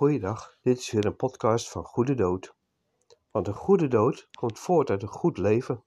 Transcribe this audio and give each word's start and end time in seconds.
Goeiedag, 0.00 0.56
dit 0.62 0.78
is 0.78 0.90
weer 0.90 1.06
een 1.06 1.16
podcast 1.16 1.70
van 1.70 1.84
Goede 1.84 2.14
Dood. 2.14 2.54
Want 3.30 3.46
een 3.46 3.54
goede 3.54 3.88
dood 3.88 4.28
komt 4.38 4.58
voort 4.58 4.90
uit 4.90 5.02
een 5.02 5.08
goed 5.08 5.38
leven. 5.38 5.84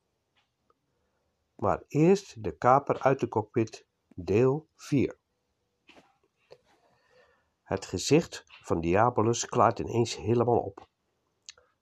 Maar 1.55 1.84
eerst 1.88 2.44
de 2.44 2.57
kaper 2.57 3.02
uit 3.02 3.20
de 3.20 3.28
cockpit, 3.28 3.86
deel 4.07 4.68
4. 4.76 5.18
Het 7.64 7.86
gezicht 7.86 8.44
van 8.48 8.82
Diabolus 8.82 9.46
klaart 9.46 9.80
ineens 9.80 10.16
helemaal 10.16 10.59
op. 10.59 10.88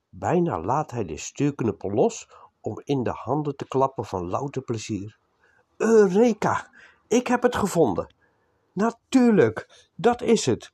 Bijna 0.10 0.60
laat 0.60 0.92
hij 0.92 1.06
de 1.06 1.18
stuurknuppel 1.18 1.92
los 1.92 2.30
om 2.62 2.82
in 2.84 3.04
de 3.04 3.14
handen 3.14 3.56
te 3.56 3.68
klappen 3.68 4.06
van 4.06 4.30
louter 4.30 4.62
plezier. 4.62 5.20
Eureka! 5.78 6.72
Ik 7.08 7.28
heb 7.28 7.42
het 7.42 7.56
gevonden! 7.56 8.16
Natuurlijk, 8.74 9.90
dat 9.96 10.22
is 10.22 10.46
het 10.46 10.74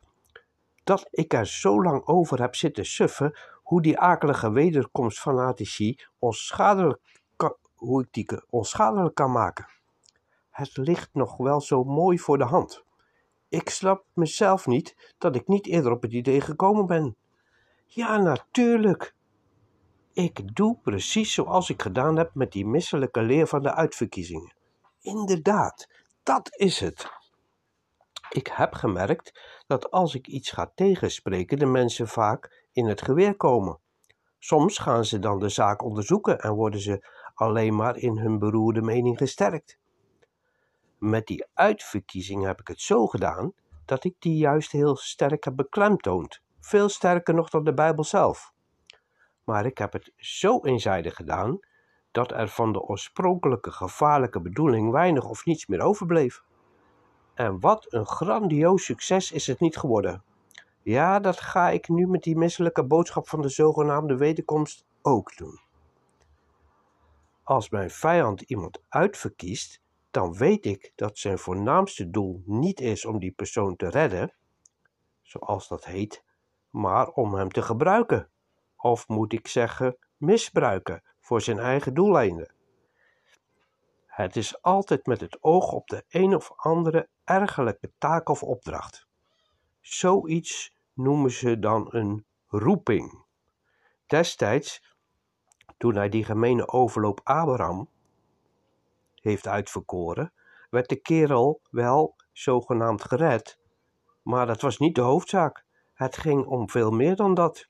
dat 0.88 1.08
ik 1.12 1.34
er 1.34 1.48
zo 1.48 1.84
lang 1.84 2.06
over 2.06 2.42
heb 2.42 2.56
zitten 2.56 2.86
suffen 2.86 3.38
hoe 3.64 3.82
die 3.82 4.00
akelige 4.00 4.52
wederkomstfanatici 4.52 6.00
onschadelijk 6.20 7.00
kan, 7.36 7.56
hoe 7.76 8.02
ik 8.02 8.08
die 8.12 8.42
onschadelijk 8.50 9.16
kan 9.16 9.32
maken. 9.32 9.68
Het 10.50 10.78
ligt 10.78 11.10
nog 11.14 11.38
wel 11.38 11.62
zo 11.62 11.84
mooi 11.84 12.20
voor 12.20 12.38
de 12.38 12.44
hand. 12.44 12.84
Ik 13.50 13.70
snap 13.70 14.06
mezelf 14.14 14.68
niet 14.68 15.14
dat 15.18 15.36
ik 15.36 15.48
niet 15.48 15.68
eerder 15.68 15.92
op 15.92 16.02
het 16.02 16.12
idee 16.12 16.42
gekomen 16.42 16.86
ben. 16.86 17.16
Ja, 17.86 18.18
natuurlijk. 18.18 19.14
Ik 20.14 20.56
doe 20.56 20.78
precies 20.82 21.34
zoals 21.34 21.70
ik 21.70 21.82
gedaan 21.82 22.18
heb 22.18 22.32
met 22.34 22.52
die 22.52 22.66
misselijke 22.66 23.22
leer 23.22 23.48
van 23.48 23.64
de 23.64 23.74
uitverkiezingen. 23.74 24.54
Inderdaad, 25.02 25.90
dat 26.24 26.56
is 26.58 26.80
het. 26.80 27.08
Ik 28.30 28.48
heb 28.48 28.74
gemerkt 28.74 29.40
dat 29.68 29.92
als 29.92 30.16
ik 30.16 30.28
iets 30.28 30.52
ga 30.52 30.72
tegenspreken, 30.76 31.60
de 31.60 31.66
mensen 31.66 32.08
vaak 32.08 32.66
in 32.72 32.86
het 32.86 33.02
geweer 33.02 33.36
komen. 33.36 33.80
Soms 34.40 34.78
gaan 34.78 35.06
ze 35.06 35.20
dan 35.20 35.40
de 35.40 35.50
zaak 35.50 35.84
onderzoeken 35.84 36.40
en 36.40 36.54
worden 36.54 36.80
ze 36.80 37.08
alleen 37.34 37.76
maar 37.76 37.98
in 37.98 38.18
hun 38.18 38.40
beroerde 38.40 38.82
mening 38.82 39.18
gesterkt. 39.18 39.80
Met 40.98 41.28
die 41.28 41.46
uitverkiezing 41.54 42.46
heb 42.46 42.60
ik 42.60 42.68
het 42.68 42.82
zo 42.82 43.08
gedaan 43.08 43.54
dat 43.86 44.04
ik 44.04 44.16
die 44.20 44.38
juist 44.38 44.72
heel 44.72 44.96
sterk 44.96 45.44
heb 45.44 45.56
beklemtoond, 45.56 46.42
veel 46.60 46.90
sterker 46.90 47.34
nog 47.34 47.50
dan 47.50 47.64
de 47.64 47.74
Bijbel 47.74 48.04
zelf. 48.04 48.54
Maar 49.44 49.66
ik 49.66 49.78
heb 49.78 49.94
het 49.94 50.12
zo 50.18 50.60
eenzijdig 50.64 51.16
gedaan 51.16 51.60
dat 52.12 52.32
er 52.32 52.48
van 52.48 52.74
de 52.74 52.82
oorspronkelijke 52.82 53.72
gevaarlijke 53.72 54.42
bedoeling 54.42 54.92
weinig 54.92 55.24
of 55.24 55.46
niets 55.46 55.66
meer 55.66 55.82
overbleef. 55.82 56.44
En 57.38 57.60
wat 57.60 57.86
een 57.94 58.06
grandioos 58.06 58.86
succes 58.86 59.32
is 59.32 59.48
het 59.48 59.60
niet 59.60 59.78
geworden. 59.78 60.24
Ja, 60.82 61.20
dat 61.20 61.40
ga 61.40 61.70
ik 61.70 61.88
nu 61.88 62.08
met 62.08 62.24
die 62.24 62.38
misselijke 62.38 62.84
boodschap 62.84 63.28
van 63.28 63.42
de 63.42 63.50
zogenaamde 63.50 64.18
wederkomst 64.18 64.86
ook 65.02 65.38
doen. 65.38 65.60
Als 67.44 67.70
mijn 67.70 67.90
vijand 67.90 68.42
iemand 68.42 68.82
uitverkiest, 68.90 69.82
dan 70.12 70.34
weet 70.34 70.66
ik 70.66 70.92
dat 70.96 71.18
zijn 71.18 71.38
voornaamste 71.38 72.10
doel 72.10 72.42
niet 72.46 72.80
is 72.80 73.06
om 73.06 73.20
die 73.20 73.32
persoon 73.32 73.76
te 73.76 73.90
redden, 73.90 74.34
zoals 75.22 75.68
dat 75.68 75.86
heet, 75.86 76.24
maar 76.70 77.08
om 77.08 77.34
hem 77.34 77.52
te 77.52 77.62
gebruiken. 77.62 78.30
Of 78.78 79.08
moet 79.08 79.34
ik 79.34 79.48
zeggen, 79.48 79.98
misbruiken 80.16 81.04
voor 81.20 81.42
zijn 81.42 81.60
eigen 81.60 81.94
doeleinden. 81.94 82.54
Het 84.06 84.36
is 84.36 84.62
altijd 84.62 85.06
met 85.06 85.22
het 85.22 85.38
oog 85.42 85.72
op 85.72 85.88
de 85.88 86.04
een 86.10 86.36
of 86.36 86.52
andere 86.56 87.10
ergerlijke 87.28 87.92
taak 87.98 88.30
of 88.30 88.44
opdracht. 88.44 89.08
Zoiets 89.82 90.76
noemen 90.94 91.32
ze 91.32 91.60
dan 91.60 91.88
een 91.90 92.26
roeping. 92.48 93.26
Destijds, 94.06 94.96
toen 95.78 95.96
hij 95.96 96.10
die 96.10 96.24
gemene 96.24 96.68
overloop 96.68 97.20
Abraham 97.24 97.90
heeft 99.16 99.48
uitverkoren, 99.48 100.34
werd 100.70 100.90
de 100.90 101.02
kerel 101.02 101.62
wel 101.70 102.16
zogenaamd 102.32 103.04
gered, 103.04 103.60
maar 104.22 104.46
dat 104.46 104.62
was 104.62 104.78
niet 104.78 104.96
de 104.96 105.02
hoofdzaak. 105.02 105.66
Het 105.94 106.18
ging 106.18 106.46
om 106.46 106.70
veel 106.70 106.92
meer 106.92 107.16
dan 107.16 107.34
dat. 107.34 107.68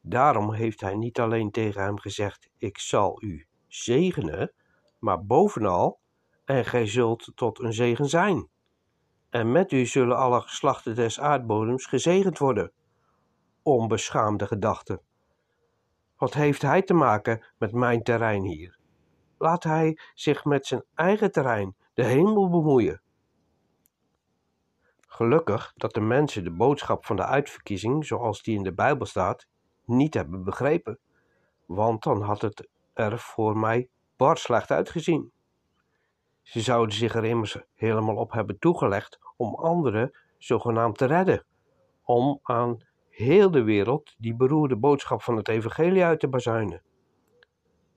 Daarom 0.00 0.52
heeft 0.52 0.80
hij 0.80 0.94
niet 0.94 1.20
alleen 1.20 1.50
tegen 1.50 1.82
hem 1.82 1.98
gezegd: 1.98 2.48
Ik 2.58 2.78
zal 2.78 3.22
u 3.22 3.46
zegenen, 3.66 4.52
maar 4.98 5.24
bovenal, 5.24 5.98
en 6.46 6.64
gij 6.64 6.86
zult 6.86 7.32
tot 7.34 7.58
een 7.58 7.72
zegen 7.72 8.08
zijn. 8.08 8.48
En 9.30 9.52
met 9.52 9.72
u 9.72 9.86
zullen 9.86 10.16
alle 10.16 10.40
geslachten 10.40 10.94
des 10.94 11.20
aardbodems 11.20 11.86
gezegend 11.86 12.38
worden. 12.38 12.72
Onbeschaamde 13.62 14.46
gedachte. 14.46 15.00
Wat 16.16 16.34
heeft 16.34 16.62
hij 16.62 16.82
te 16.82 16.94
maken 16.94 17.44
met 17.58 17.72
mijn 17.72 18.02
terrein 18.02 18.42
hier? 18.42 18.78
Laat 19.38 19.62
hij 19.62 19.98
zich 20.14 20.44
met 20.44 20.66
zijn 20.66 20.84
eigen 20.94 21.32
terrein, 21.32 21.76
de 21.94 22.04
hemel, 22.04 22.50
bemoeien. 22.50 23.00
Gelukkig 25.00 25.72
dat 25.76 25.94
de 25.94 26.00
mensen 26.00 26.44
de 26.44 26.50
boodschap 26.50 27.06
van 27.06 27.16
de 27.16 27.24
uitverkiezing, 27.24 28.06
zoals 28.06 28.42
die 28.42 28.56
in 28.56 28.62
de 28.62 28.74
Bijbel 28.74 29.06
staat, 29.06 29.46
niet 29.84 30.14
hebben 30.14 30.44
begrepen, 30.44 30.98
want 31.66 32.02
dan 32.02 32.22
had 32.22 32.40
het 32.40 32.68
er 32.92 33.18
voor 33.18 33.58
mij 33.58 33.88
bar 34.16 34.38
slecht 34.38 34.70
uitgezien. 34.70 35.32
Ze 36.46 36.60
zouden 36.60 36.94
zich 36.94 37.14
er 37.14 37.24
immers 37.24 37.56
helemaal 37.74 38.16
op 38.16 38.32
hebben 38.32 38.58
toegelegd 38.58 39.18
om 39.36 39.54
anderen 39.54 40.12
zogenaamd 40.38 40.98
te 40.98 41.04
redden, 41.04 41.44
om 42.02 42.38
aan 42.42 42.78
heel 43.08 43.50
de 43.50 43.62
wereld 43.62 44.14
die 44.18 44.34
beroerde 44.34 44.76
boodschap 44.76 45.22
van 45.22 45.36
het 45.36 45.48
evangelie 45.48 46.04
uit 46.04 46.20
te 46.20 46.28
bazuinen. 46.28 46.82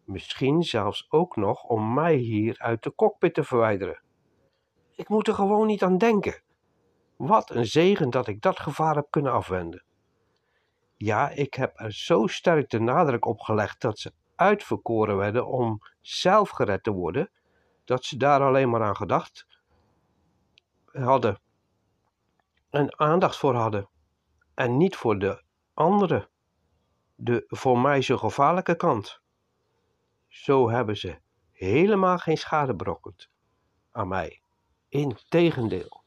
Misschien 0.03 0.63
zelfs 0.63 1.07
ook 1.09 1.35
nog 1.35 1.63
om 1.63 1.93
mij 1.93 2.15
hier 2.15 2.55
uit 2.59 2.83
de 2.83 2.95
cockpit 2.95 3.33
te 3.33 3.43
verwijderen. 3.43 4.01
Ik 4.95 5.09
moet 5.09 5.27
er 5.27 5.33
gewoon 5.33 5.67
niet 5.67 5.83
aan 5.83 5.97
denken. 5.97 6.41
Wat 7.15 7.49
een 7.49 7.65
zegen 7.65 8.09
dat 8.09 8.27
ik 8.27 8.41
dat 8.41 8.59
gevaar 8.59 8.95
heb 8.95 9.07
kunnen 9.09 9.31
afwenden. 9.31 9.83
Ja, 10.97 11.29
ik 11.29 11.53
heb 11.53 11.79
er 11.79 11.93
zo 11.93 12.27
sterk 12.27 12.69
de 12.69 12.79
nadruk 12.79 13.25
op 13.25 13.39
gelegd 13.39 13.81
dat 13.81 13.99
ze 13.99 14.13
uitverkoren 14.35 15.17
werden 15.17 15.47
om 15.47 15.79
zelf 16.01 16.49
gered 16.49 16.83
te 16.83 16.91
worden, 16.91 17.29
dat 17.89 18.05
ze 18.05 18.17
daar 18.17 18.41
alleen 18.41 18.69
maar 18.69 18.83
aan 18.83 18.95
gedacht 18.95 19.47
hadden 20.91 21.39
en 22.69 22.99
aandacht 22.99 23.37
voor 23.37 23.55
hadden 23.55 23.89
en 24.53 24.77
niet 24.77 24.95
voor 24.95 25.19
de 25.19 25.43
andere, 25.73 26.29
de 27.15 27.43
voor 27.47 27.79
mij 27.79 28.01
zo 28.01 28.17
gevaarlijke 28.17 28.75
kant. 28.75 29.21
Zo 30.27 30.69
hebben 30.69 30.97
ze 30.97 31.19
helemaal 31.51 32.17
geen 32.17 32.37
schade 32.37 32.75
berokkend 32.75 33.29
aan 33.91 34.07
mij. 34.07 34.41
Integendeel. 34.89 36.03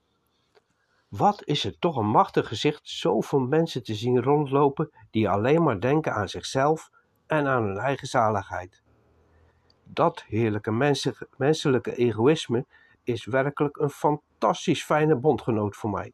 Wat 1.08 1.44
is 1.44 1.62
het 1.62 1.80
toch 1.80 1.96
een 1.96 2.08
machtig 2.10 2.48
gezicht 2.48 2.88
zoveel 2.88 3.40
mensen 3.40 3.82
te 3.82 3.94
zien 3.94 4.22
rondlopen 4.22 4.90
die 5.10 5.28
alleen 5.28 5.62
maar 5.62 5.80
denken 5.80 6.14
aan 6.14 6.28
zichzelf 6.28 6.90
en 7.26 7.46
aan 7.46 7.62
hun 7.62 7.78
eigen 7.78 8.06
zaligheid. 8.06 8.82
Dat 9.84 10.22
heerlijke 10.22 10.98
menselijke 11.36 11.94
egoïsme 11.94 12.66
is 13.02 13.24
werkelijk 13.24 13.76
een 13.76 13.90
fantastisch 13.90 14.84
fijne 14.84 15.16
bondgenoot 15.16 15.76
voor 15.76 15.90
mij. 15.90 16.12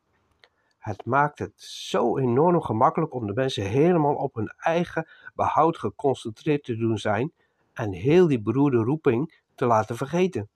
Het 0.78 1.04
maakt 1.04 1.38
het 1.38 1.60
zo 1.62 2.18
enorm 2.18 2.62
gemakkelijk 2.62 3.14
om 3.14 3.26
de 3.26 3.32
mensen 3.32 3.64
helemaal 3.64 4.14
op 4.14 4.34
hun 4.34 4.52
eigen 4.56 5.08
behoud 5.34 5.78
geconcentreerd 5.78 6.64
te 6.64 6.76
doen 6.76 6.98
zijn 6.98 7.32
en 7.72 7.92
heel 7.92 8.26
die 8.26 8.40
beroerde 8.40 8.76
roeping 8.76 9.40
te 9.54 9.66
laten 9.66 9.96
vergeten. 9.96 10.48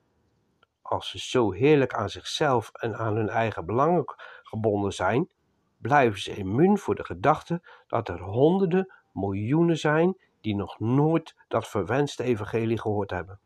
Als 0.82 1.10
ze 1.10 1.18
zo 1.18 1.52
heerlijk 1.52 1.94
aan 1.94 2.10
zichzelf 2.10 2.70
en 2.72 2.96
aan 2.96 3.16
hun 3.16 3.28
eigen 3.28 3.66
belangen 3.66 4.04
gebonden 4.42 4.92
zijn, 4.92 5.30
blijven 5.78 6.20
ze 6.20 6.34
immuun 6.36 6.78
voor 6.78 6.94
de 6.94 7.04
gedachte 7.04 7.62
dat 7.86 8.08
er 8.08 8.20
honderden, 8.20 8.92
miljoenen 9.12 9.78
zijn 9.78 10.16
die 10.42 10.56
nog 10.56 10.80
nooit 10.80 11.34
dat 11.48 11.68
verwenste 11.68 12.22
evangelie 12.22 12.78
gehoord 12.78 13.10
hebben. 13.10 13.39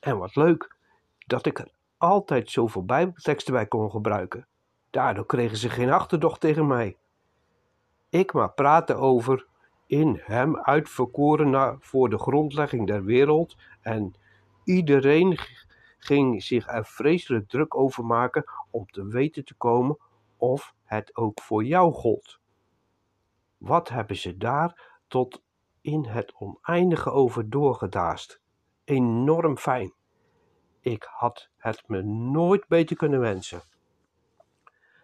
En 0.00 0.18
wat 0.18 0.36
leuk 0.36 0.76
dat 1.26 1.46
ik 1.46 1.58
er 1.58 1.70
altijd 1.96 2.50
zoveel 2.50 2.84
bijbelteksten 2.84 3.52
bij 3.52 3.66
kon 3.66 3.90
gebruiken. 3.90 4.46
Daardoor 4.90 5.26
kregen 5.26 5.56
ze 5.56 5.70
geen 5.70 5.90
achterdocht 5.90 6.40
tegen 6.40 6.66
mij. 6.66 6.96
Ik 8.08 8.32
maar 8.32 8.52
praten 8.52 8.98
over 8.98 9.46
in 9.86 10.20
hem 10.22 10.56
uitverkoren 10.56 11.78
voor 11.80 12.08
de 12.08 12.18
grondlegging 12.18 12.86
der 12.86 13.04
wereld 13.04 13.56
en 13.80 14.14
iedereen 14.64 15.38
ging 15.98 16.42
zich 16.42 16.68
er 16.68 16.84
vreselijk 16.84 17.48
druk 17.48 17.74
over 17.74 18.04
maken 18.04 18.44
om 18.70 18.86
te 18.86 19.06
weten 19.06 19.44
te 19.44 19.54
komen 19.54 19.98
of 20.36 20.74
het 20.84 21.16
ook 21.16 21.40
voor 21.40 21.64
jou 21.64 21.92
gold. 21.92 22.38
Wat 23.56 23.88
hebben 23.88 24.16
ze 24.16 24.36
daar 24.36 24.98
tot 25.08 25.42
in 25.86 26.04
het 26.04 26.32
oneindige 26.34 27.10
over 27.10 27.50
doorgedaast. 27.50 28.40
Enorm 28.84 29.56
fijn. 29.56 29.94
Ik 30.80 31.08
had 31.10 31.48
het 31.56 31.88
me 31.88 32.02
nooit 32.02 32.68
beter 32.68 32.96
kunnen 32.96 33.20
wensen. 33.20 33.62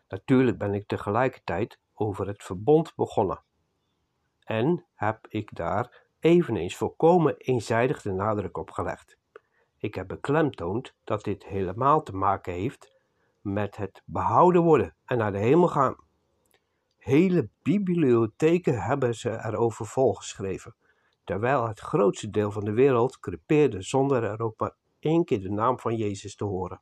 Natuurlijk 0.08 0.58
ben 0.58 0.74
ik 0.74 0.86
tegelijkertijd 0.86 1.78
over 1.94 2.26
het 2.26 2.42
verbond 2.42 2.94
begonnen. 2.94 3.42
En 4.44 4.86
heb 4.94 5.26
ik 5.28 5.54
daar 5.54 6.06
eveneens 6.20 6.76
volkomen 6.76 7.36
eenzijdig 7.36 8.02
de 8.02 8.12
nadruk 8.12 8.56
op 8.56 8.70
gelegd. 8.70 9.18
Ik 9.76 9.94
heb 9.94 10.08
beklemtoond 10.08 10.94
dat 11.04 11.24
dit 11.24 11.44
helemaal 11.44 12.02
te 12.02 12.16
maken 12.16 12.52
heeft 12.52 13.00
met 13.40 13.76
het 13.76 14.02
behouden 14.04 14.62
worden 14.62 14.96
en 15.04 15.18
naar 15.18 15.32
de 15.32 15.38
hemel 15.38 15.68
gaan. 15.68 15.96
Hele 17.02 17.48
bibliotheken 17.62 18.82
hebben 18.82 19.14
ze 19.14 19.30
erover 19.30 19.86
volgeschreven, 19.86 20.74
terwijl 21.24 21.68
het 21.68 21.80
grootste 21.80 22.30
deel 22.30 22.50
van 22.50 22.64
de 22.64 22.72
wereld 22.72 23.18
crepeerde 23.18 23.82
zonder 23.82 24.24
er 24.24 24.40
ook 24.40 24.58
maar 24.60 24.74
één 24.98 25.24
keer 25.24 25.40
de 25.40 25.50
naam 25.50 25.78
van 25.78 25.96
Jezus 25.96 26.36
te 26.36 26.44
horen. 26.44 26.80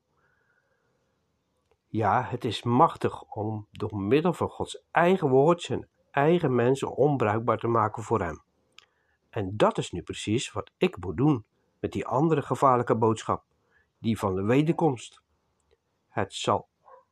Ja, 1.86 2.22
het 2.22 2.44
is 2.44 2.62
machtig 2.62 3.22
om 3.22 3.66
door 3.70 3.96
middel 3.96 4.32
van 4.32 4.48
Gods 4.48 4.82
eigen 4.90 5.28
woord 5.28 5.62
zijn 5.62 5.88
eigen 6.10 6.54
mensen 6.54 6.96
onbruikbaar 6.96 7.58
te 7.58 7.68
maken 7.68 8.02
voor 8.02 8.20
Hem. 8.20 8.42
En 9.30 9.56
dat 9.56 9.78
is 9.78 9.90
nu 9.90 10.02
precies 10.02 10.52
wat 10.52 10.70
ik 10.76 10.96
moet 10.96 11.16
doen 11.16 11.44
met 11.78 11.92
die 11.92 12.06
andere 12.06 12.42
gevaarlijke 12.42 12.96
boodschap, 12.96 13.44
die 13.98 14.18
van 14.18 14.34
de 14.34 14.42
wederkomst. 14.42 15.22
Het 16.08 16.34
zal 16.34 16.68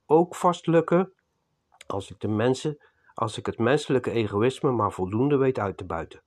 ook 0.06 0.34
vast 0.34 0.66
lukken 0.66 1.12
als 1.87 2.11
ik 2.11 2.20
de 2.20 2.28
mensen, 2.28 2.78
als 3.18 3.38
ik 3.38 3.46
het 3.46 3.58
menselijke 3.58 4.10
egoïsme 4.10 4.70
maar 4.70 4.92
voldoende 4.92 5.36
weet 5.36 5.58
uit 5.58 5.76
te 5.76 5.84
buiten. 5.84 6.22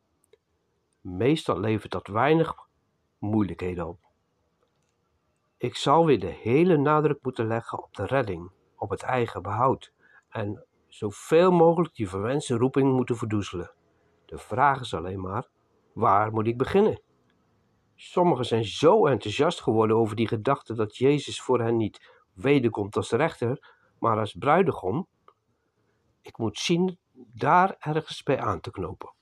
Meestal 1.02 1.60
levert 1.60 1.92
dat 1.92 2.08
weinig 2.08 2.56
moeilijkheden 3.18 3.88
op. 3.88 4.00
Ik 5.58 5.76
zal 5.76 6.06
weer 6.06 6.20
de 6.20 6.26
hele 6.42 6.78
nadruk 6.78 7.20
moeten 7.22 7.48
leggen 7.48 7.84
op 7.84 7.96
de 7.96 8.06
redding, 8.06 8.52
op 8.76 8.90
het 8.90 9.02
eigen 9.02 9.42
behoud 9.42 9.94
en 10.30 10.66
zoveel 10.88 11.52
mogelijk 11.52 11.96
die 11.96 12.10
verwenste 12.10 12.58
roeping 12.58 12.94
moeten 12.94 13.16
verdoezelen. 13.18 13.72
De 14.26 14.38
vraag 14.38 14.80
is 14.80 14.94
alleen 14.94 15.22
maar, 15.22 15.48
waar 15.94 16.32
moet 16.32 16.48
ik 16.48 16.58
beginnen? 16.58 17.02
Sommigen 17.96 18.46
zijn 18.46 18.66
zo 18.66 19.06
enthousiast 19.06 19.62
geworden 19.62 19.98
over 19.98 20.16
die 20.16 20.28
gedachte 20.28 20.74
dat 20.74 20.98
Jezus 20.98 21.42
voor 21.42 21.62
hen 21.62 21.78
niet 21.78 22.24
wederkomt 22.34 22.96
als 22.96 23.12
rechter, 23.12 23.74
maar 24.00 24.18
als 24.20 24.36
bruidegom. 24.40 25.08
Ik 26.22 26.38
moet 26.38 26.60
zien 26.60 26.98
daar 27.14 27.76
ergens 27.80 28.24
bij 28.24 28.40
aan 28.40 28.60
te 28.60 28.72
knopen. 28.72 29.14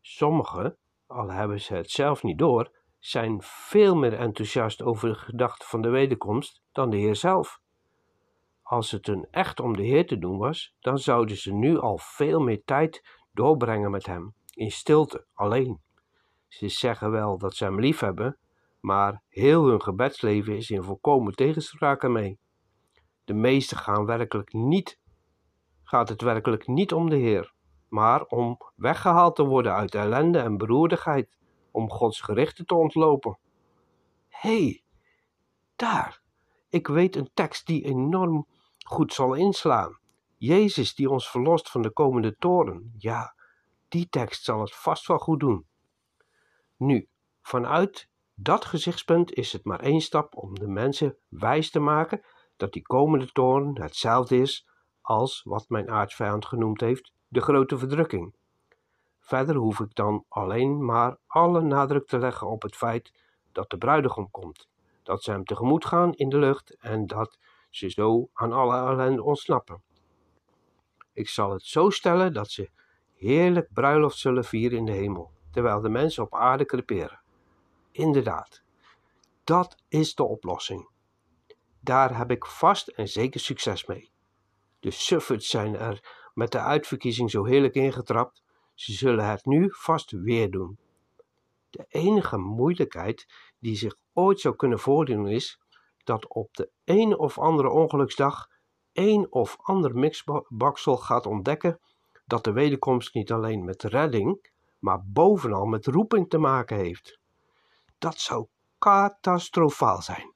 Sommigen, 0.00 0.76
al 1.06 1.30
hebben 1.30 1.60
ze 1.60 1.74
het 1.74 1.90
zelf 1.90 2.22
niet 2.22 2.38
door, 2.38 2.70
zijn 2.98 3.42
veel 3.42 3.96
meer 3.96 4.18
enthousiast 4.18 4.82
over 4.82 5.08
de 5.08 5.14
gedachte 5.14 5.66
van 5.66 5.82
de 5.82 5.88
wederkomst 5.88 6.62
dan 6.72 6.90
de 6.90 6.96
Heer 6.96 7.16
zelf. 7.16 7.60
Als 8.62 8.90
het 8.90 9.06
hun 9.06 9.26
echt 9.30 9.60
om 9.60 9.76
de 9.76 9.82
Heer 9.82 10.06
te 10.06 10.18
doen 10.18 10.38
was, 10.38 10.74
dan 10.80 10.98
zouden 10.98 11.36
ze 11.36 11.52
nu 11.52 11.78
al 11.78 11.98
veel 11.98 12.40
meer 12.40 12.64
tijd 12.64 13.04
doorbrengen 13.32 13.90
met 13.90 14.06
Hem, 14.06 14.34
in 14.50 14.70
stilte, 14.70 15.26
alleen. 15.34 15.80
Ze 16.48 16.68
zeggen 16.68 17.10
wel 17.10 17.38
dat 17.38 17.54
ze 17.54 17.64
Hem 17.64 17.80
lief 17.80 18.00
hebben, 18.00 18.38
maar 18.80 19.22
heel 19.28 19.66
hun 19.66 19.82
gebedsleven 19.82 20.56
is 20.56 20.70
in 20.70 20.82
volkomen 20.82 21.34
tegenspraak 21.34 22.02
ermee. 22.02 22.38
De 23.24 23.34
meesten 23.34 23.76
gaan 23.76 24.06
werkelijk 24.06 24.52
niet, 24.52 24.98
gaat 25.86 26.08
het 26.08 26.22
werkelijk 26.22 26.66
niet 26.66 26.92
om 26.92 27.10
de 27.10 27.16
Heer, 27.16 27.52
maar 27.88 28.24
om 28.24 28.58
weggehaald 28.74 29.36
te 29.36 29.44
worden 29.44 29.74
uit 29.74 29.94
ellende 29.94 30.38
en 30.38 30.56
beroerdigheid 30.56 31.28
om 31.70 31.90
Gods 31.90 32.20
gerichten 32.20 32.66
te 32.66 32.74
ontlopen. 32.74 33.38
Hé, 34.28 34.62
hey, 34.62 34.82
daar, 35.76 36.20
ik 36.68 36.86
weet 36.86 37.16
een 37.16 37.30
tekst 37.34 37.66
die 37.66 37.84
enorm 37.84 38.46
goed 38.86 39.12
zal 39.12 39.34
inslaan. 39.34 39.98
Jezus 40.36 40.94
die 40.94 41.10
ons 41.10 41.30
verlost 41.30 41.70
van 41.70 41.82
de 41.82 41.90
komende 41.90 42.36
toren. 42.36 42.94
Ja, 42.98 43.34
die 43.88 44.08
tekst 44.08 44.44
zal 44.44 44.60
het 44.60 44.74
vast 44.74 45.06
wel 45.06 45.18
goed 45.18 45.40
doen. 45.40 45.66
Nu, 46.76 47.08
vanuit 47.42 48.08
dat 48.34 48.64
gezichtspunt 48.64 49.32
is 49.32 49.52
het 49.52 49.64
maar 49.64 49.80
één 49.80 50.00
stap 50.00 50.36
om 50.36 50.54
de 50.54 50.68
mensen 50.68 51.16
wijs 51.28 51.70
te 51.70 51.80
maken 51.80 52.24
dat 52.56 52.72
die 52.72 52.82
komende 52.82 53.32
toren 53.32 53.82
hetzelfde 53.82 54.36
is 54.36 54.68
als 55.06 55.42
wat 55.44 55.68
mijn 55.68 55.90
aartsvijand 55.90 56.46
genoemd 56.46 56.80
heeft, 56.80 57.12
de 57.28 57.40
grote 57.40 57.78
verdrukking. 57.78 58.34
Verder 59.18 59.56
hoef 59.56 59.80
ik 59.80 59.94
dan 59.94 60.24
alleen 60.28 60.84
maar 60.84 61.16
alle 61.26 61.60
nadruk 61.60 62.06
te 62.06 62.18
leggen 62.18 62.46
op 62.46 62.62
het 62.62 62.76
feit 62.76 63.12
dat 63.52 63.70
de 63.70 63.78
bruidegom 63.78 64.30
komt, 64.30 64.68
dat 65.02 65.22
ze 65.22 65.30
hem 65.30 65.44
tegemoet 65.44 65.84
gaan 65.84 66.14
in 66.14 66.28
de 66.28 66.38
lucht 66.38 66.76
en 66.76 67.06
dat 67.06 67.38
ze 67.70 67.90
zo 67.90 68.28
aan 68.32 68.52
alle 68.52 68.76
ellende 68.76 69.22
ontsnappen. 69.22 69.82
Ik 71.12 71.28
zal 71.28 71.52
het 71.52 71.62
zo 71.62 71.90
stellen 71.90 72.32
dat 72.32 72.50
ze 72.50 72.70
heerlijk 73.14 73.72
bruiloft 73.72 74.18
zullen 74.18 74.44
vieren 74.44 74.78
in 74.78 74.84
de 74.84 74.92
hemel, 74.92 75.30
terwijl 75.50 75.80
de 75.80 75.88
mensen 75.88 76.22
op 76.22 76.34
aarde 76.34 76.64
creperen. 76.64 77.20
Inderdaad, 77.90 78.62
dat 79.44 79.76
is 79.88 80.14
de 80.14 80.24
oplossing. 80.24 80.88
Daar 81.80 82.16
heb 82.16 82.30
ik 82.30 82.46
vast 82.46 82.88
en 82.88 83.08
zeker 83.08 83.40
succes 83.40 83.86
mee. 83.86 84.14
De 84.86 84.92
sufferts 84.92 85.48
zijn 85.48 85.76
er 85.76 86.28
met 86.34 86.52
de 86.52 86.58
uitverkiezing 86.58 87.30
zo 87.30 87.44
heerlijk 87.44 87.74
ingetrapt 87.74 88.42
ze 88.74 88.92
zullen 88.92 89.28
het 89.28 89.44
nu 89.44 89.68
vast 89.70 90.10
weer 90.10 90.50
doen. 90.50 90.78
De 91.70 91.84
enige 91.88 92.36
moeilijkheid 92.38 93.26
die 93.58 93.76
zich 93.76 93.96
ooit 94.12 94.40
zou 94.40 94.56
kunnen 94.56 94.78
voordoen 94.78 95.28
is 95.28 95.60
dat 96.04 96.28
op 96.28 96.54
de 96.54 96.70
een 96.84 97.18
of 97.18 97.38
andere 97.38 97.70
ongeluksdag 97.70 98.48
een 98.92 99.26
of 99.30 99.56
ander 99.62 99.94
mixbaksel 99.94 100.96
gaat 100.96 101.26
ontdekken 101.26 101.80
dat 102.24 102.44
de 102.44 102.52
wederkomst 102.52 103.14
niet 103.14 103.32
alleen 103.32 103.64
met 103.64 103.82
redding, 103.82 104.50
maar 104.78 105.02
bovenal 105.04 105.64
met 105.64 105.86
roeping 105.86 106.28
te 106.28 106.38
maken 106.38 106.76
heeft. 106.76 107.18
Dat 107.98 108.18
zou 108.18 108.46
catastrofaal 108.78 110.02
zijn. 110.02 110.34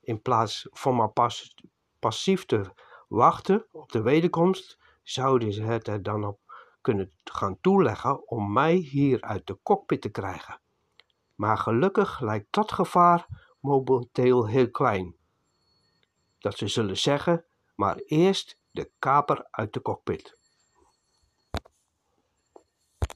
In 0.00 0.22
plaats 0.22 0.66
van 0.70 0.94
maar 0.96 1.12
pas, 1.12 1.54
passief 1.98 2.44
te 2.44 2.90
wachten 3.12 3.66
op 3.70 3.92
de 3.92 4.02
wederkomst, 4.02 4.78
zouden 5.02 5.52
ze 5.52 5.62
het 5.62 5.88
er 5.88 6.02
dan 6.02 6.24
op 6.24 6.40
kunnen 6.80 7.12
gaan 7.24 7.60
toeleggen 7.60 8.28
om 8.28 8.52
mij 8.52 8.74
hier 8.74 9.20
uit 9.20 9.46
de 9.46 9.58
cockpit 9.62 10.00
te 10.00 10.08
krijgen. 10.08 10.60
Maar 11.34 11.58
gelukkig 11.58 12.20
lijkt 12.20 12.46
dat 12.50 12.72
gevaar 12.72 13.26
momenteel 13.60 14.46
heel 14.46 14.70
klein. 14.70 15.16
Dat 16.38 16.58
ze 16.58 16.68
zullen 16.68 16.98
zeggen, 16.98 17.44
maar 17.74 17.96
eerst 17.96 18.58
de 18.70 18.90
kaper 18.98 19.46
uit 19.50 19.72
de 19.72 19.82
cockpit. 19.82 20.38